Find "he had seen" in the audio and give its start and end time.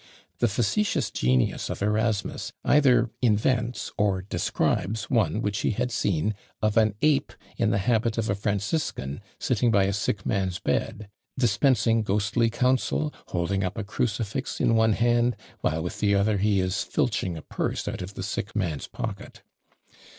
5.59-6.33